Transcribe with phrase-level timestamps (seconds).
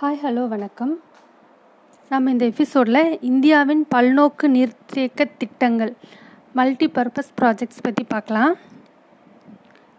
[0.00, 1.00] Hi hello வணக்கம்.
[2.08, 5.96] நம்ம இந்த எபிசோடில் இந்தியாவின் பல்நோக்கு நீர்த்தேக்க திட்டங்கள்
[6.52, 8.54] மல்டி பர்பஸ் ப்ராஜெக்ட்ஸ் பற்றி பார்க்கலாம்.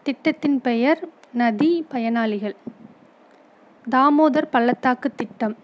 [0.03, 2.55] திட்டத்தின் பெயர் நதி பயனாளிகள்.
[3.89, 5.57] தாமோதர் பள்ளத்தாக்கு திட்டம்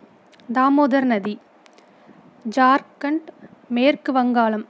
[0.53, 1.39] தாமோதர் நதி.
[2.49, 3.27] ஜார்க்கண்ட்
[3.67, 4.65] மேற்கு வங்காளம்.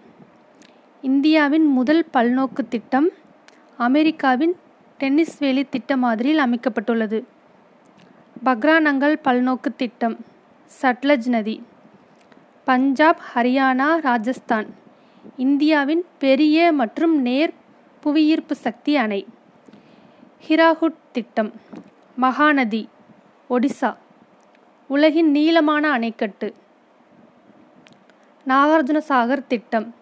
[1.01, 3.09] இந்தியாவின் முதல் பல்நோக்கு திட்டம்
[3.77, 4.55] அமெரிக்காவின்
[4.97, 7.21] டென்னிஸ் வேலி திட்ட மாதிரியில் அமைக்கப்பட்டுள்ளது.
[8.45, 10.25] பக்ரானங்கள் பல்நோக்கு திட்டம்.
[10.81, 11.63] சட்லஜ் நதி.
[12.63, 14.65] பஞ்சாப் ஹரியானா ராஜஸ்தான்.
[15.37, 17.53] இந்தியாவின் பெரிய மற்றும் நேர்
[17.99, 19.27] புவியீர்ப்பு சக்தி அணை.
[20.47, 21.53] ஹிராகுட் திட்டம்.
[22.21, 22.87] மகாநதி.
[23.49, 23.95] ஒடிசா.
[24.87, 26.53] உலகின் நீளமான அணைக்கட்டு.
[28.47, 29.95] நாகார்ஜுன சாகர் திட்டம்.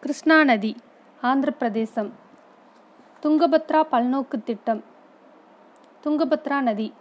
[0.00, 0.76] கிருஷ்ணா நதி
[1.20, 2.12] ஆந்திர பிரதேசம்
[3.22, 4.84] துங்கபத்ரா பல்நோக்கு திட்டம்.
[6.04, 6.92] துங்கபத்ரா நதி.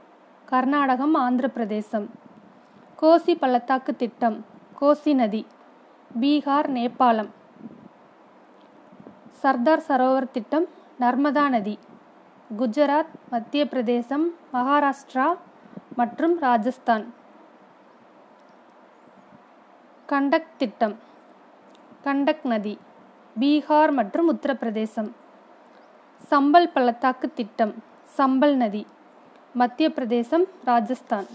[0.52, 2.10] கர்நாடகம் ஆந்திர பிரதேசம்
[3.02, 4.46] கோசி பள்ளத்தாக்கு திட்டம்
[4.82, 5.46] கோசி நதி
[6.22, 7.30] பீகார் நேபாளம்.
[9.32, 10.66] சர்தார் சரோவர் திட்டம்
[11.00, 11.80] நர்மதா நதி
[12.60, 15.38] குஜராத் மத்திய பிரதேசம் மகாராஷ்டிரா
[15.96, 17.14] மற்றும் ராஜஸ்தான்.
[20.06, 20.98] கண்டக் திட்டம்
[22.02, 22.80] கண்டக் நதி
[23.40, 25.12] பீகார் மற்றும் உத்தரப்பிரதேசம்.
[26.30, 27.74] சம்பல் பள்ளத்தாக்கு திட்டம்
[28.18, 28.88] சம்பல் நதி.
[29.56, 31.28] மத்திய பிரதேசம் ராஜஸ்தான்